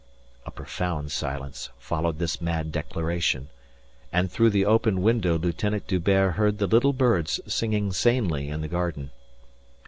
A 0.47 0.49
profound 0.49 1.11
silence 1.11 1.69
followed 1.77 2.17
this 2.17 2.41
mad 2.41 2.71
declaration 2.71 3.49
and 4.11 4.31
through 4.31 4.49
the 4.49 4.65
open 4.65 5.03
window 5.03 5.37
Lieutenant 5.37 5.85
D'Hubert 5.85 6.31
heard 6.37 6.57
the 6.57 6.65
little 6.65 6.91
birds 6.91 7.39
singing 7.45 7.93
sanely 7.93 8.49
in 8.49 8.61
the 8.61 8.67
garden. 8.67 9.11